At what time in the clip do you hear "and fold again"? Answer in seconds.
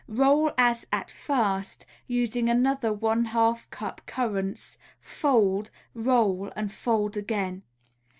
6.55-7.61